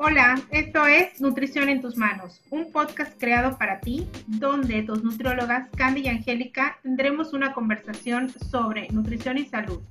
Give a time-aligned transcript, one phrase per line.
[0.00, 5.68] Hola, esto es Nutrición en tus manos, un podcast creado para ti, donde tus nutriólogas
[5.76, 9.82] Candy y Angélica tendremos una conversación sobre nutrición y salud,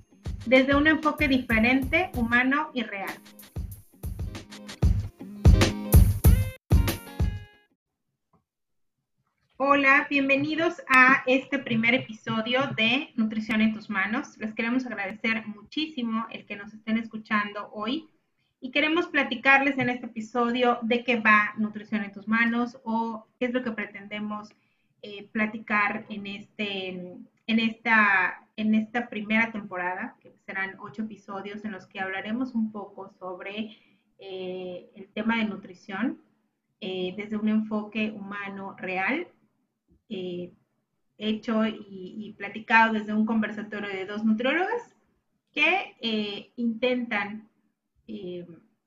[0.46, 3.14] desde un enfoque diferente, humano y real.
[9.58, 14.38] Hola, bienvenidos a este primer episodio de Nutrición en tus manos.
[14.38, 18.08] Les queremos agradecer muchísimo el que nos estén escuchando hoy
[18.60, 23.46] y queremos platicarles en este episodio de qué va Nutrición en tus manos o qué
[23.46, 24.50] es lo que pretendemos
[25.04, 26.88] eh, platicar en, este,
[27.46, 32.72] en, esta, en esta primera temporada, que serán ocho episodios en los que hablaremos un
[32.72, 33.78] poco sobre
[34.18, 36.20] eh, el tema de nutrición
[36.82, 39.28] eh, desde un enfoque humano real,
[41.20, 44.96] hecho y, y, platicado desde un conversatorio de dos nutriólogas
[45.52, 47.50] que intentan
[48.08, 48.46] eh,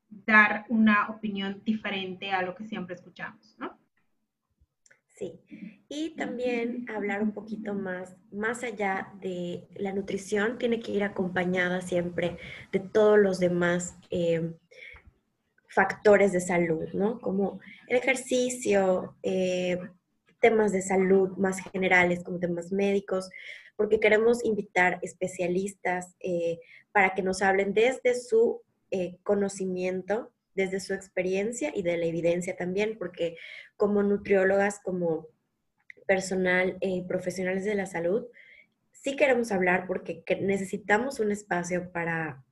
[0.08, 3.78] dar una opinión diferente a lo que siempre escuchamos, ¿no?
[5.06, 5.38] Sí,
[5.88, 11.82] y también hablar un poquito más, más allá de la nutrición, tiene que ir acompañada
[11.82, 12.38] siempre
[12.72, 14.54] de todos los demás eh,
[15.68, 17.20] factores de salud, ¿no?
[17.20, 19.78] Como el ejercicio, eh,
[20.40, 23.28] temas de salud más generales, como temas médicos,
[23.76, 26.16] porque queremos invitar especialistas
[26.92, 32.56] para que nos hablen desde su eh, conocimiento desde su experiencia y de la evidencia
[32.56, 33.36] también, porque
[33.76, 35.28] como nutriólogas, como
[36.06, 38.26] personal, eh, profesionales de la salud,
[38.92, 42.44] sí queremos hablar porque necesitamos un espacio para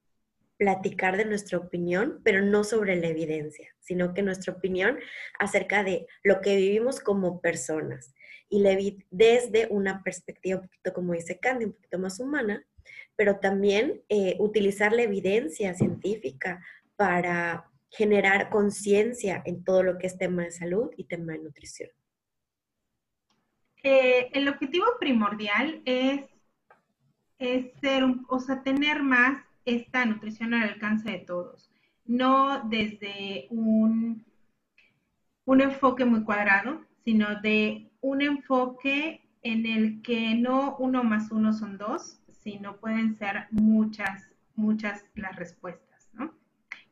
[0.56, 4.98] platicar de nuestra opinión, pero no sobre la evidencia, sino que nuestra opinión
[5.38, 8.14] acerca de lo que vivimos como personas.
[8.50, 8.62] Y
[9.10, 12.64] desde una perspectiva un poquito, como dice Candy, un poquito más humana,
[13.16, 16.64] pero también eh, utilizar la evidencia científica
[16.96, 21.90] para generar conciencia en todo lo que es tema de salud y tema de nutrición.
[23.82, 26.22] Eh, el objetivo primordial es,
[27.80, 31.70] ser, o sea, tener más esta nutrición al alcance de todos,
[32.04, 34.24] no desde un,
[35.44, 41.52] un enfoque muy cuadrado, sino de un enfoque en el que no uno más uno
[41.52, 42.17] son dos,
[42.56, 44.24] no pueden ser muchas,
[44.56, 46.32] muchas las respuestas, ¿no?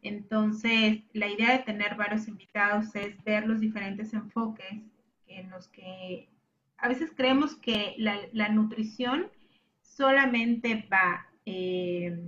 [0.02, 4.82] Entonces, la idea de tener varios invitados es ver los diferentes enfoques
[5.26, 6.28] en los que
[6.78, 9.26] a veces creemos que la, nutrición
[9.82, 12.18] solamente va, eh,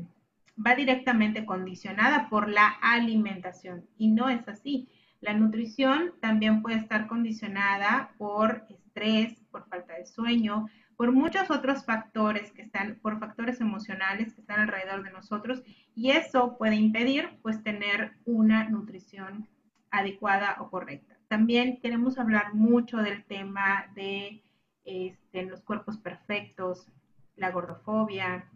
[0.65, 4.88] va directamente condicionada por la alimentación y no es así.
[5.21, 10.69] La nutrición también puede estar condicionada por estrés, por falta de sueño,
[10.99, 15.63] por muchos otros factores que están, por factores emocionales que están alrededor de nosotros
[15.95, 19.47] y eso puede impedir pues tener una nutrición
[19.93, 21.17] adecuada o correcta.
[21.29, 24.43] También queremos hablar mucho del tema de
[24.85, 26.89] este, los cuerpos perfectos,
[27.37, 28.49] la gordofobia,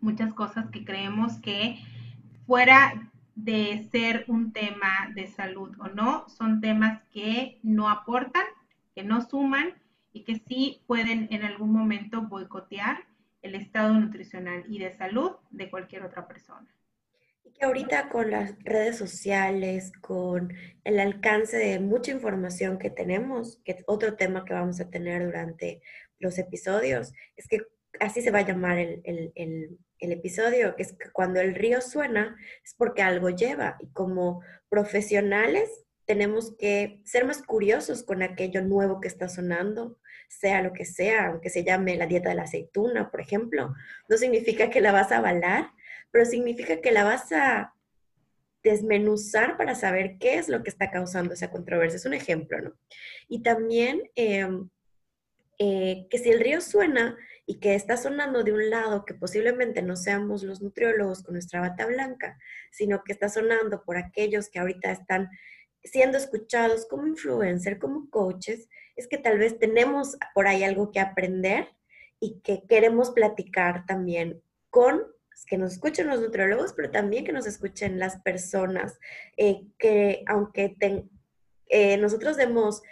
[0.00, 1.80] muchas cosas que creemos que
[2.46, 8.44] fuera de ser un tema de salud o no, son temas que no aportan,
[8.94, 9.74] que no suman
[10.16, 13.04] y que sí pueden en algún momento boicotear
[13.42, 16.74] el estado nutricional y de salud de cualquier otra persona.
[17.44, 20.54] Y que ahorita con las redes sociales, con
[20.84, 25.22] el alcance de mucha información que tenemos, que es otro tema que vamos a tener
[25.22, 25.82] durante
[26.18, 27.66] los episodios, es que
[28.00, 31.82] así se va a llamar el, el, el, episodio, que es que cuando el río
[31.82, 33.76] suena es porque algo lleva.
[33.80, 34.40] Y como
[34.70, 40.84] profesionales tenemos que ser más curiosos con aquello nuevo que está sonando, sea lo que
[40.84, 43.74] sea, aunque se llame la dieta de la aceituna, por ejemplo,
[44.08, 45.70] no significa que la vas a avalar,
[46.10, 47.74] pero significa que la vas a
[48.62, 51.96] desmenuzar para saber qué es lo que está causando esa controversia.
[51.96, 52.76] Es un ejemplo, ¿no?
[53.28, 54.68] Y también em,
[55.58, 59.82] eh, que si el río suena y que está sonando de un lado que posiblemente
[59.82, 62.38] no seamos los nutriólogos con nuestra bata blanca,
[62.72, 65.30] sino que está sonando por aquellos que ahorita están
[65.86, 71.00] siendo escuchados como influencer, como coaches, es que tal vez tenemos por ahí algo que
[71.00, 71.68] aprender
[72.20, 75.02] y que queremos platicar también con
[75.46, 78.98] que nos escuchen los nutriólogos, pero también que nos escuchen las personas
[79.36, 80.76] eh, que aunque
[81.68, 82.82] eh, nosotros demos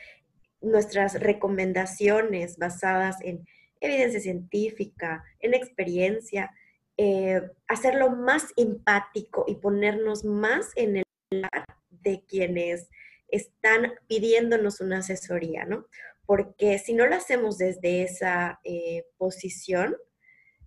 [0.60, 3.46] nuestras recomendaciones basadas en
[3.80, 6.50] evidencia científica, en experiencia,
[6.96, 11.64] eh, hacerlo más empático y ponernos más en el lugar
[12.04, 12.88] de quienes
[13.28, 15.88] están pidiéndonos una asesoría, ¿no?
[16.26, 19.96] Porque si no lo hacemos desde esa eh, posición,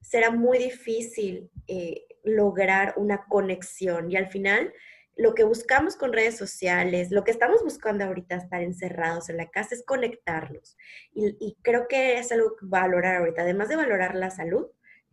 [0.02, 4.74] será muy difícil eh, lograr una conexión y al final
[5.18, 9.50] lo que buscamos con redes sociales, lo que estamos buscando ahorita estar encerrados en la
[9.50, 10.78] casa es conectarnos.
[11.12, 14.68] Y, creo que es algo que valorar ahorita, además de valorar la salud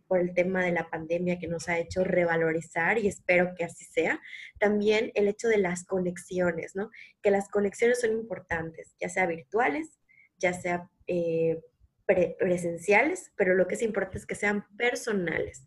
[0.07, 3.85] por el tema de la pandemia que nos ha hecho revalorizar y espero que así
[3.85, 4.21] sea,
[4.59, 6.91] también el hecho de las conexiones, ¿no?
[7.21, 9.99] Que las conexiones son importantes, ya sea virtuales,
[10.37, 11.61] ya sea eh,
[12.05, 15.65] presenciales, pero lo que es importante es que sean personales.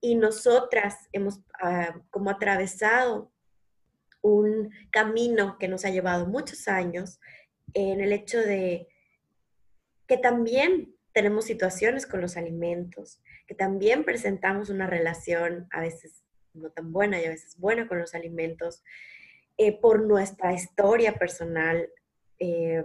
[0.00, 3.32] Y nosotras hemos ah, como atravesado
[4.20, 7.20] un camino que nos ha llevado muchos años
[7.74, 8.88] en el hecho de
[10.06, 16.22] que también tenemos situaciones con los alimentos, que también presentamos una relación a veces
[16.52, 18.84] no tan buena y a veces buena con los alimentos,
[19.56, 21.88] eh, por nuestra historia personal.
[22.38, 22.84] Eh,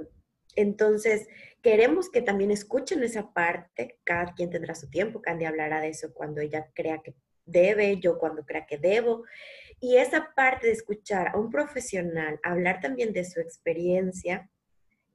[0.56, 1.28] entonces,
[1.62, 6.14] queremos que también escuchen esa parte, cada quien tendrá su tiempo, Candy hablará de eso
[6.14, 7.14] cuando ella crea que
[7.46, 9.26] debe, yo cuando crea que debo,
[9.82, 14.50] y esa parte de escuchar a un profesional hablar también de su experiencia,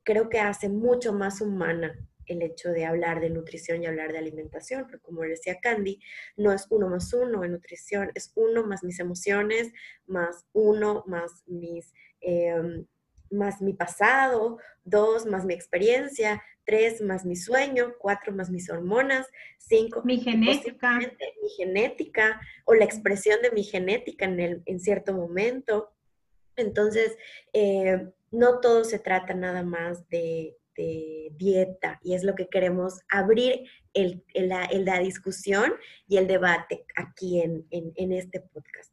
[0.03, 4.19] creo que hace mucho más humana el hecho de hablar de nutrición y hablar de
[4.19, 6.01] alimentación, porque como decía Candy,
[6.37, 9.73] no es uno más uno en nutrición, es uno más mis emociones,
[10.07, 11.93] más uno más mis...
[12.21, 12.87] Em,
[13.31, 19.27] más mi pasado, dos más mi experiencia, tres más mi sueño, cuatro más mis hormonas,
[19.59, 25.13] cinco mi genética, mi genética o la expresión de mi genética en, el, en cierto
[25.13, 25.93] momento.
[26.57, 27.17] Entonces,
[27.53, 30.57] eh, no todo se trata nada más de,
[31.37, 33.65] dieta y es lo que queremos abrir
[33.95, 35.73] el, la, discusión
[36.07, 38.93] y el debate aquí en, en este podcast.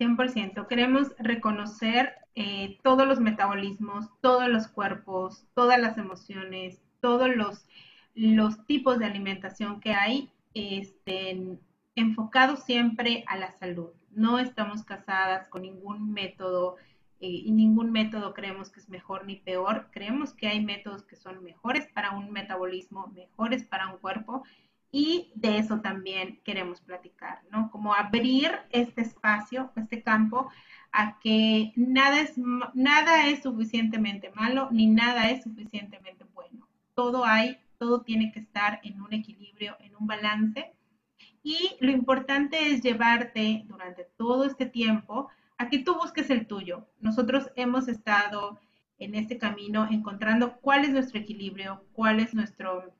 [0.00, 0.66] 100%.
[0.66, 7.66] Queremos reconocer eh, todos los metabolismos, todos los cuerpos, todas las emociones, todos los,
[8.14, 11.60] los tipos de alimentación que hay, estén
[11.96, 13.90] enfocados siempre a la salud.
[14.10, 16.76] No estamos casadas con ningún método
[17.20, 19.88] y ningún método creemos que es mejor ni peor.
[19.92, 24.42] Creemos que hay métodos que son mejores para un metabolismo, mejores para un cuerpo
[24.92, 27.70] y de eso también queremos platicar, ¿no?
[27.70, 30.50] Como abrir este espacio, este campo,
[30.92, 32.36] a que nada es,
[32.74, 36.66] nada es suficientemente malo ni nada es suficientemente bueno.
[36.94, 40.72] Todo hay, todo tiene que estar en un equilibrio, en un balance.
[41.42, 45.28] Y lo importante es llevarte durante todo este tiempo
[45.60, 46.86] a tú busques el tuyo.
[47.00, 48.58] Nosotros hemos estado
[48.98, 52.94] en este camino encontrando cuál es nuestro equilibrio, cuál es nuestro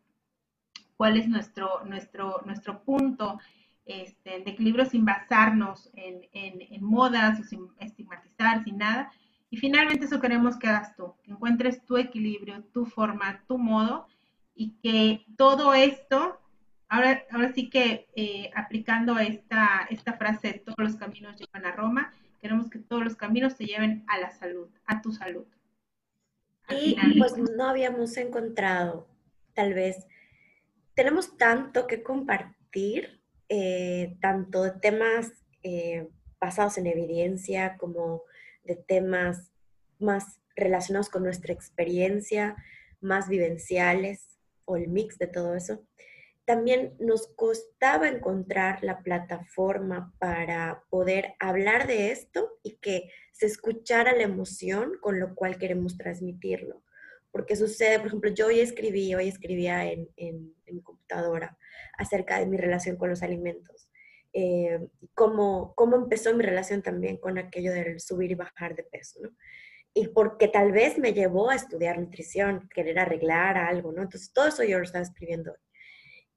[0.97, 3.39] cuál es nuestro, nuestro, nuestro punto
[3.87, 9.11] este, de equilibrio sin basarnos en, en, modas o sin estigmatizar, sin nada.
[9.49, 14.07] Y finalmente eso queremos que hagas tú, que encuentres tu equilibrio, tu forma, tu modo
[14.55, 16.39] y que todo esto,
[16.91, 22.13] ahora, ahora sí que eh, aplicando esta, esta frase, todos los caminos llevan a Roma,
[22.41, 25.47] queremos que todos los caminos te lleven a la salud, a tu salud.
[26.69, 29.09] y pues no habíamos encontrado
[29.55, 30.07] tal vez
[30.95, 35.33] tenemos tanto que compartir, eh, tanto de temas
[35.63, 36.09] eh,
[36.39, 38.23] basados en evidencia como
[38.65, 39.51] de temas
[39.99, 42.57] más relacionados con nuestra experiencia,
[43.01, 45.83] más vivenciales o el mix de todo eso.
[46.51, 54.17] También nos costaba encontrar la plataforma para poder hablar de esto y que se escuchara
[54.17, 56.83] la emoción con lo cual queremos transmitirlo
[57.31, 61.57] porque sucede, por ejemplo, yo hoy escribí, hoy escribía en, en, mi computadora
[61.97, 63.89] acerca de mi relación con los alimentos.
[64.33, 69.21] Eh, cómo, cómo empezó mi relación también con aquello del subir y bajar de peso,
[69.23, 69.31] ¿no?
[69.95, 74.03] Y porque tal vez me llevó a estudiar nutrición, querer arreglar algo, ¿no?
[74.03, 75.55] Entonces, todo eso yo lo estaba escribiendo.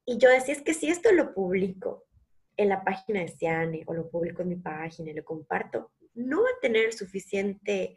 [0.04, 2.04] Y yo decía, es que si esto lo publico
[2.56, 6.42] en la página de Ciane o lo publico en mi página y lo comparto, no
[6.42, 7.96] va a tener suficiente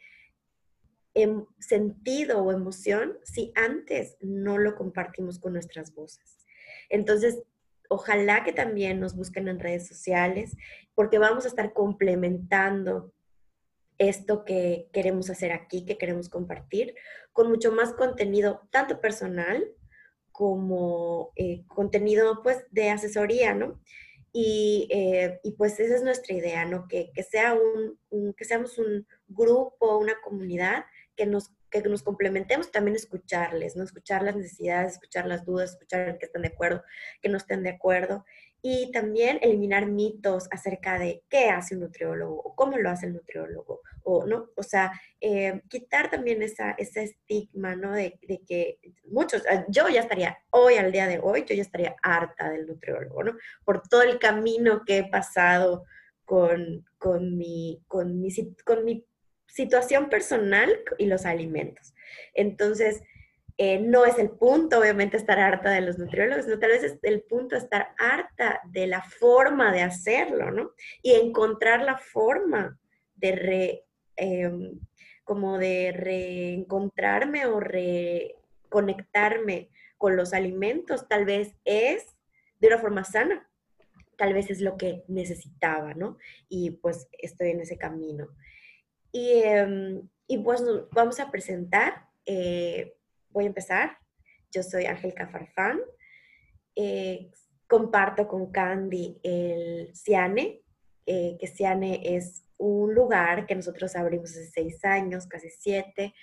[1.19, 6.45] Em, sentido o emoción si antes no lo compartimos con nuestras voces.
[6.89, 7.41] Entonces,
[7.89, 10.55] ojalá que también nos busquen en redes sociales
[10.93, 13.15] porque vamos a estar complementando
[13.97, 16.93] esto que queremos hacer aquí, que queremos compartir,
[17.33, 19.67] con mucho más contenido, tanto personal
[20.37, 23.81] como eh, contenido pues de asesoría, ¿no?
[24.31, 26.87] Y, eh, y, pues esa es nuestra idea, ¿no?
[26.87, 32.71] Que, que sea un, que seamos un grupo, una comunidad que nos, que nos complementemos,
[32.71, 33.83] también escucharles, ¿no?
[33.83, 36.83] Escuchar las necesidades, escuchar las dudas, escuchar que estén de acuerdo,
[37.19, 38.23] que no estén de acuerdo.
[38.61, 43.13] Y también eliminar mitos acerca de qué hace un nutriólogo o cómo lo hace el
[43.13, 44.49] nutriólogo, o, ¿no?
[44.55, 47.93] O sea, eh, quitar también esa, ese estigma, ¿no?
[47.93, 51.61] De, de, que muchos, ah, yo ya estaría, hoy al día de hoy, yo ya
[51.61, 53.37] estaría harta del nutriólogo, ¿no?
[53.63, 55.85] Por todo el camino que he pasado
[56.25, 58.29] con, con, mi, con, mi,
[58.65, 59.05] con mi
[59.47, 61.93] situación personal y los alimentos.
[62.33, 63.01] Entonces,
[63.59, 66.99] eh, no es el punto, obviamente, estar harta de los nutriólogos, sino tal vez es
[67.01, 70.73] el punto estar harta de la forma de hacerlo, ¿no?
[71.01, 72.77] Y encontrar la forma
[73.15, 73.83] de re,
[74.15, 74.79] em,
[75.23, 82.15] como de reencontrarme o reconectarme con los alimentos, tal vez es
[82.59, 83.49] de una forma sana,
[84.17, 86.19] tal vez es lo que necesitaba, ¿no?
[86.47, 88.27] Y pues estoy en ese camino.
[89.11, 92.96] Y, em, y pues vamos a presentar eh,
[93.37, 93.97] voy a empezar.
[94.51, 95.79] Yo soy Ángel Farfán.
[96.75, 97.29] Eh,
[97.67, 100.63] comparto con Candy el Ciane,
[101.05, 106.15] eh, que Ciane es un lugar que nosotros abrimos hace seis años, casi siete,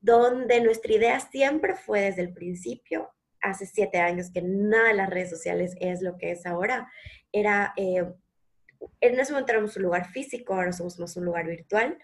[0.00, 5.10] donde nuestra idea siempre fue desde el principio, hace siete años, que nada de las
[5.10, 6.90] redes sociales es lo que es ahora.
[7.30, 8.04] Era, eh,
[9.00, 11.96] en ese momento éramos un lugar físico, ahora somos más un lugar virtual,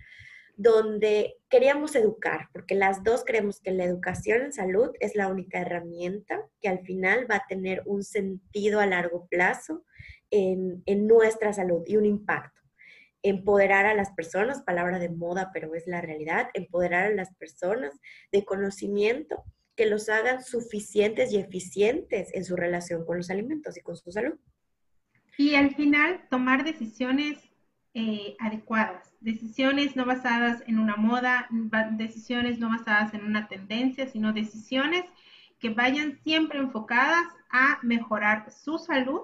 [0.56, 5.60] donde queríamos educar, porque las dos creemos que la educación en salud es la única
[5.60, 9.84] herramienta que al final va a tener un sentido a largo plazo
[10.30, 12.60] en, nuestra salud y un impacto.
[13.22, 17.98] Empoderar a las personas, palabra de moda, pero es la realidad, empoderar a las personas
[18.32, 19.44] de conocimiento
[19.76, 24.10] que los hagan suficientes y eficientes en su relación con los alimentos y con su
[24.10, 24.38] salud.
[25.38, 27.51] Y al final tomar decisiones
[27.94, 31.46] eh, adecuadas, decisiones no basadas en una moda,
[31.92, 35.04] decisiones no basadas en una tendencia, sino decisiones
[35.58, 39.20] que vayan siempre enfocadas a mejorar su salud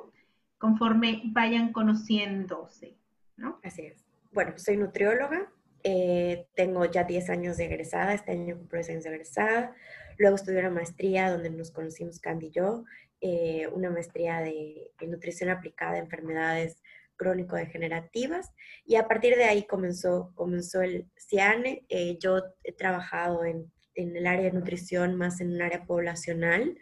[0.58, 2.94] conforme vayan conociéndose,
[3.36, 3.58] ¿no?
[3.62, 4.04] Así es.
[4.32, 5.50] Bueno, soy nutrióloga,
[5.82, 9.74] eh, tengo ya 10 años de egresada, este año cumplo 10 años de egresada,
[10.18, 12.84] luego estudié una maestría donde nos conocimos Candy y yo,
[13.22, 16.82] eh, una maestría de, de nutrición aplicada a enfermedades
[17.18, 18.50] crónico-degenerativas
[18.86, 21.84] y a partir de ahí comenzó, comenzó el CIANE.
[21.90, 26.78] Eh, yo he trabajado en, en, el área de nutrición más en un área poblacional,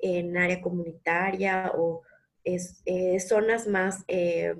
[0.00, 2.02] en área comunitaria o
[2.44, 4.54] es, eh, zonas más eh,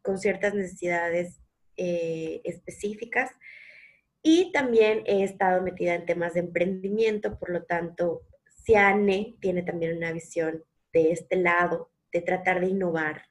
[0.00, 1.40] con ciertas necesidades
[1.76, 3.30] específicas.
[4.22, 8.22] Y también he estado metida en temas de emprendimiento, por lo tanto,
[8.64, 10.64] CIANE tiene también una visión
[10.94, 13.26] de este lado, de tratar de innovar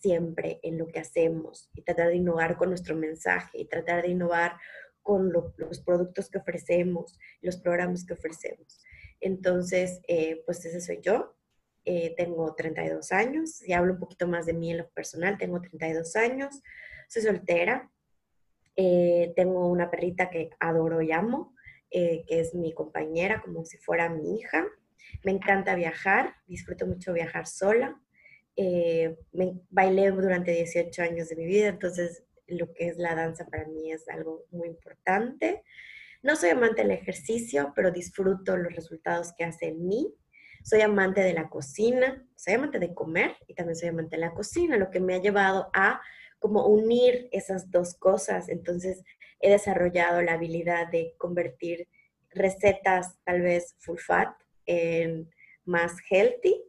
[0.00, 4.10] siempre en lo que hacemos y tratar de innovar con nuestro mensaje y tratar de
[4.10, 4.56] innovar
[5.02, 8.82] con los productos que ofrecemos, los programas que ofrecemos.
[9.20, 11.36] Entonces, eh, pues ese soy yo.
[11.84, 15.38] Eh, tengo 32 años y hablo un poquito más de mí en lo personal.
[15.38, 16.60] Tengo 32 años,
[17.08, 17.88] soy soltera,
[18.74, 21.54] eh, tengo una perrita que adoro y amo,
[21.88, 24.66] que es mi compañera como si fuera mi hija.
[25.24, 27.98] Me encanta viajar, disfruto mucho viajar sola.
[28.56, 33.46] Eh, me bailé durante 18 años de mi vida, entonces lo que es la danza
[33.46, 35.62] para mí es algo muy importante.
[36.22, 40.14] No soy amante del ejercicio, pero disfruto los resultados que hace en mí.
[40.64, 44.34] Soy amante de la cocina, soy amante de comer y también soy amante de la
[44.34, 46.00] cocina, lo que me ha llevado a
[46.38, 48.48] como unir esas dos cosas.
[48.48, 49.02] Entonces
[49.40, 51.88] he desarrollado la habilidad de convertir
[52.30, 54.34] recetas tal vez full fat
[54.64, 55.30] en
[55.64, 56.65] más healthy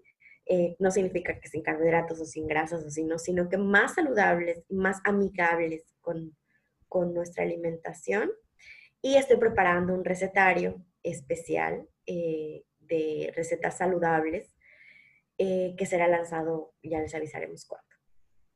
[0.50, 3.96] eh, no significa que sin carbohidratos o sin grasas o sin no, sino que más
[3.96, 6.36] saludables más amigables con,
[7.13, 8.32] nuestra alimentación.
[9.04, 14.56] Y estoy preparando un recetario especial eh, de recetas saludables
[15.38, 17.86] eh, que será lanzado, ya les avisaremos cuándo.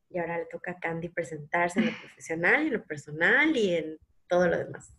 [0.09, 3.97] Y ahora le toca a Candy presentarse en lo profesional, en lo personal y en
[4.27, 4.95] todo lo demás.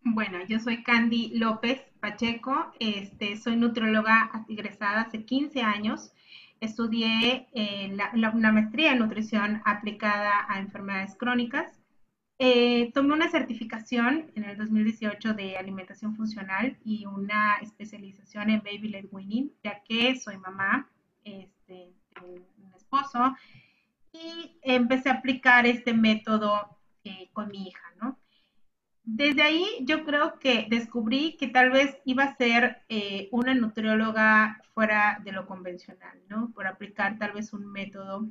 [0.00, 6.12] Bueno, yo soy Candy López Pacheco, este, soy nutrióloga egresada hace 15 años
[6.60, 7.96] estudié eh,
[8.34, 11.80] una maestría en nutrición aplicada a enfermedades crónicas.
[12.40, 18.88] Eh, tomé una certificación en el 2018 de alimentación funcional y una especialización en baby
[18.88, 20.88] led weaning, ya que soy mamá,
[21.24, 23.36] este, un esposo,
[24.12, 28.11] y empecé a aplicar este método eh, con mi hija, ¿no?
[29.14, 34.62] Desde ahí yo creo que descubrí que tal vez iba a ser eh, una nutrióloga
[34.72, 36.50] fuera de lo convencional, ¿no?
[36.54, 38.26] Por aplicar tal vez un método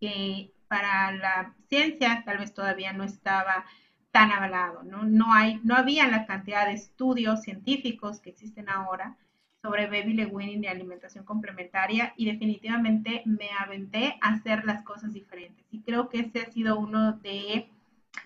[0.00, 3.66] que para la ciencia tal vez todavía no estaba
[4.10, 5.02] tan avalado, ¿no?
[5.02, 9.18] No, hay, no había la cantidad de estudios científicos que existen ahora
[9.60, 15.12] sobre baby led weaning y alimentación complementaria y definitivamente me aventé a hacer las cosas
[15.12, 15.66] diferentes.
[15.70, 17.70] Y creo que ese ha sido uno de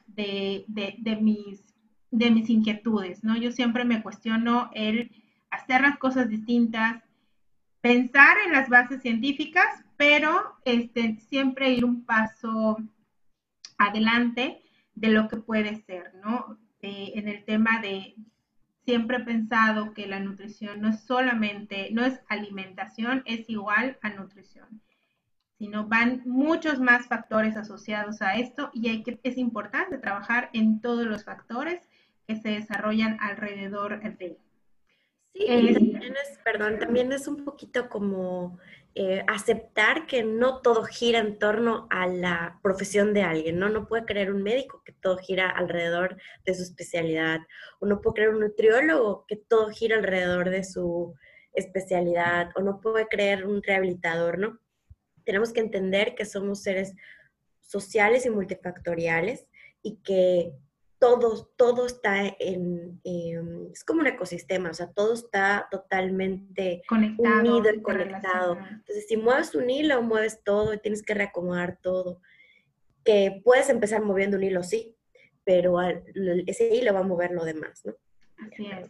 [0.06, 0.64] de,
[1.20, 1.62] mis,
[2.10, 3.36] de mis inquietudes, ¿no?
[3.36, 5.10] Yo siempre me cuestiono el
[5.50, 7.02] hacer las cosas distintas,
[7.80, 12.78] pensar en las bases científicas, pero este, siempre ir un paso
[13.78, 14.62] adelante
[14.94, 16.58] de lo que puede ser, ¿no?
[16.82, 18.16] en el tema de
[18.84, 24.10] siempre he pensado que la nutrición no es solamente, no es alimentación, es igual a
[24.10, 24.82] nutrición,
[25.62, 30.80] sino van muchos más factores asociados a esto y hay que, es importante trabajar en
[30.80, 31.80] todos los factores
[32.26, 34.38] que se desarrollan alrededor de.
[35.32, 38.58] Sí, eh, también es, perdón, también es un poquito como
[38.96, 43.68] eh, aceptar que no todo gira en torno a la profesión de alguien, ¿no?
[43.68, 47.38] No puede creer un médico que todo gira alrededor de su especialidad,
[47.78, 51.14] o no puede creer un nutriólogo que todo gira alrededor de su
[51.52, 54.58] especialidad, o no puede creer un rehabilitador, ¿no?
[55.24, 56.94] Tenemos que entender que somos seres
[57.60, 59.46] sociales y multifactoriales
[59.82, 60.52] y que
[60.98, 67.74] todo, todo está en, es como un ecosistema, o sea, todo está totalmente conectado, unido
[67.74, 68.56] y conectado.
[68.56, 72.20] Entonces, si mueves un hilo, mueves todo y tienes que reacomodar todo.
[73.04, 74.96] Que puedes empezar moviendo un hilo, sí,
[75.42, 75.80] pero
[76.46, 77.94] ese hilo va a mover lo demás, ¿no?
[78.36, 78.88] Así es.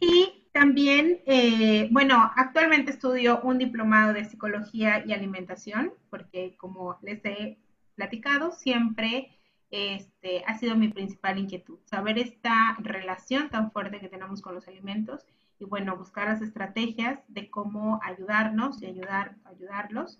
[0.00, 7.24] Y también, eh, bueno, actualmente estudio un diplomado de psicología y alimentación, porque como les
[7.24, 7.58] he
[7.94, 9.38] platicado, siempre
[9.70, 14.68] este, ha sido mi principal inquietud, saber esta relación tan fuerte que tenemos con los
[14.68, 15.26] alimentos
[15.58, 20.18] y bueno, buscar las estrategias de cómo ayudarnos y ayudar, ayudarlos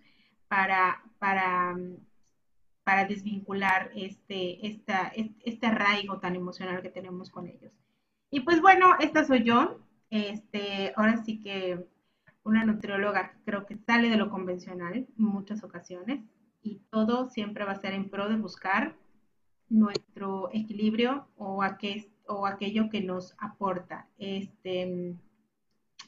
[0.49, 1.77] para, para,
[2.85, 7.73] para desvincular este, esta, este arraigo tan emocional que tenemos con ellos.
[8.31, 9.81] Y pues bueno, esta soy yo.
[10.13, 11.87] Este, ahora sí que
[12.45, 16.21] una nutrióloga creo que sale de lo convencional en muchas ocasiones
[16.63, 18.95] y todo siempre va a ser en pro de buscar
[19.71, 24.07] nuestro equilibrio o, aquello que nos aporta.
[24.19, 25.17] Este,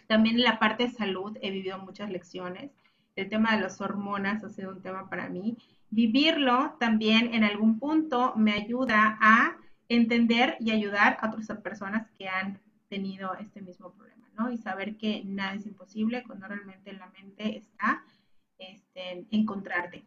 [0.06, 2.72] también en la parte de salud he vivido muchas lecciones.
[3.16, 5.56] El tema de las hormonas ha sido un tema para mí.
[5.88, 9.56] Vivirlo también en algún punto me ayuda a
[9.88, 12.60] entender y ayudar a otras personas que han
[12.94, 14.52] tenido este mismo problema, ¿no?
[14.52, 18.04] Y saber que nada es imposible cuando realmente en la mente está
[18.58, 20.04] este, encontrarte.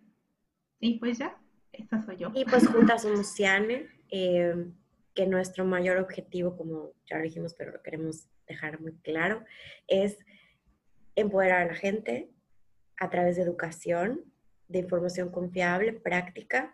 [0.79, 1.37] Y pues ya.
[1.73, 2.31] Esta soy yo.
[2.33, 4.71] Y pues juntas somos Ciane, eh,
[5.13, 9.43] que nuestro mayor objetivo, como ya lo dijimos, pero lo queremos dejar muy claro,
[9.87, 10.17] es
[11.15, 12.31] empoderar a la gente
[12.97, 14.21] a través de educación,
[14.69, 16.73] de información confiable, práctica,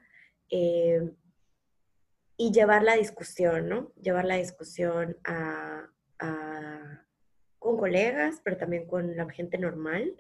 [0.52, 1.10] eh,
[2.38, 3.92] y llevar la discusión, ¿no?
[3.96, 5.90] Llevar la discusión a,
[7.60, 10.14] con colegas, pero también con la gente normal.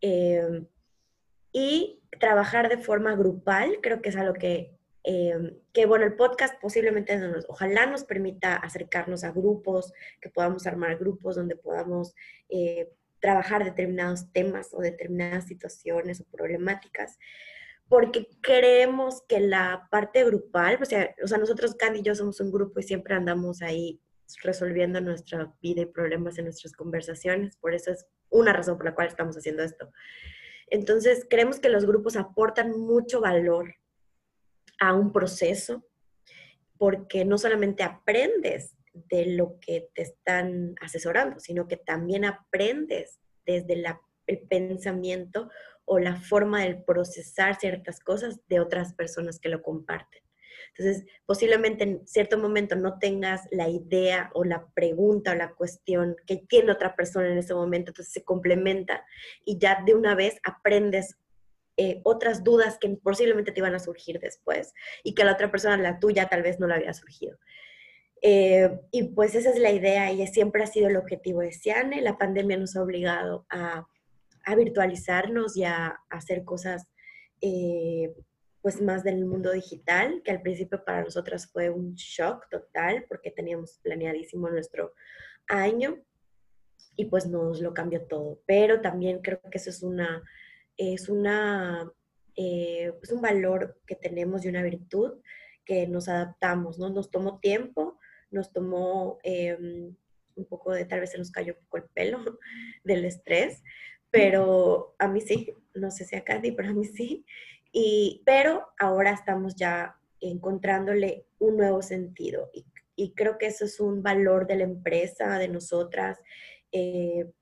[0.00, 0.64] Eh,
[1.52, 6.58] y trabajar de forma grupal, creo que es algo que, eh, que bueno, el podcast
[6.60, 12.14] posiblemente nos, ojalá nos permita acercarnos a grupos, que podamos armar grupos donde podamos
[12.48, 17.18] eh, trabajar determinados temas o determinadas situaciones o problemáticas,
[17.88, 22.40] porque creemos que la parte grupal, o sea, o sea, nosotros, Candy y yo somos
[22.40, 24.00] un grupo y siempre andamos ahí
[24.42, 28.94] resolviendo nuestra vida y problemas en nuestras conversaciones, por eso es una razón por la
[28.94, 29.90] cual estamos haciendo esto.
[30.68, 33.74] Entonces, creemos que los grupos aportan mucho valor
[34.80, 35.86] a un proceso
[36.78, 43.82] porque no solamente aprendes de lo que te están asesorando, sino que también aprendes desde
[44.26, 45.50] el pensamiento
[45.84, 50.22] o la forma de procesar ciertas cosas de otras personas que lo comparten.
[50.76, 56.16] Entonces, posiblemente en cierto momento no tengas la idea o la pregunta o la cuestión
[56.26, 59.04] que tiene otra persona en ese momento, entonces se complementa
[59.44, 61.18] y ya de una vez aprendes
[61.76, 64.72] eh, otras dudas que posiblemente te iban a surgir después
[65.04, 67.38] y que la otra persona, la tuya, tal vez no le había surgido.
[68.22, 72.00] Eh, y pues esa es la idea y siempre ha sido el objetivo de Ciane.
[72.00, 73.86] La pandemia nos ha obligado a,
[74.56, 76.88] virtualizarnos y a, a hacer cosas
[77.40, 78.12] eh,
[78.62, 83.32] pues más del mundo digital, que al principio para nosotras fue un shock total porque
[83.32, 84.94] teníamos planeadísimo nuestro
[85.48, 86.00] año
[86.96, 88.40] y pues nos lo cambió todo.
[88.46, 90.22] Pero también creo que eso es una,
[90.76, 91.90] es una,
[92.36, 95.20] eh, un valor que tenemos y una virtud
[95.64, 96.88] que nos adaptamos, ¿no?
[96.90, 97.98] Nos tomó tiempo,
[98.30, 99.94] nos tomó em,
[100.36, 102.18] un poco de, tal vez se nos cayó un poco el pelo
[102.84, 103.62] del estrés,
[104.10, 107.24] pero a mí sí, no sé si a Candy, pero a mí sí.
[107.72, 112.64] Y, pero ahora estamos ya encontrándole un nuevo sentido y,
[113.16, 116.20] creo que eso es un valor de la empresa, de nosotras,
[116.70, 117.32] eh,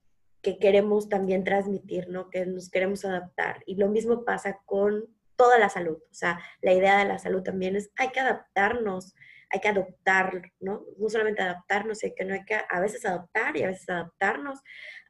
[0.41, 2.31] que queremos también transmitir, ¿no?
[2.31, 3.63] Que nos queremos adaptar.
[3.67, 5.05] Y lo mismo pasa con
[5.37, 5.99] toda la salud.
[6.11, 9.15] O sea, la idea de la salud también es, hay que adaptarnos
[9.53, 10.85] hay que adoptar, ¿no?
[10.97, 14.61] No solamente adaptarnos, sino hay que a veces adoptar y a veces adaptarnos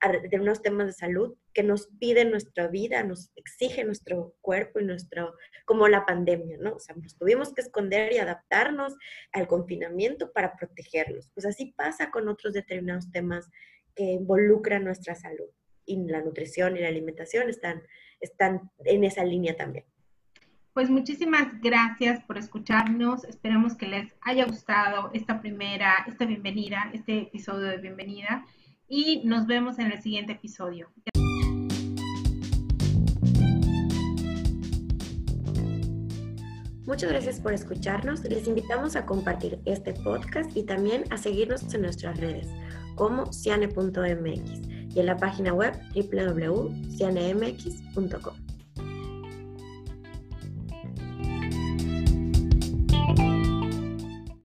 [0.01, 4.85] a unos temas de salud que nos piden nuestra vida, nos exige nuestro cuerpo y
[4.85, 5.35] nuestro,
[5.67, 6.75] como la pandemia, ¿no?
[6.77, 8.97] O sea, nos tuvimos que esconder y adaptarnos
[9.33, 11.29] al confinamiento para protegernos.
[11.35, 13.51] Pues así pasa con otros determinados temas
[13.95, 15.51] que involucran nuestra salud
[15.85, 17.83] y la nutrición y la alimentación están,
[18.21, 19.85] están en esa línea también.
[20.81, 23.25] Pues muchísimas gracias por escucharnos.
[23.25, 28.47] Esperamos que les haya gustado esta primera, esta bienvenida, este episodio de bienvenida
[28.89, 30.89] y nos vemos en el siguiente episodio.
[36.87, 38.25] Muchas gracias por escucharnos.
[38.25, 42.49] Les invitamos a compartir este podcast y también a seguirnos en nuestras redes
[42.95, 48.50] como ciane.mx y en la página web www.cianemx.com.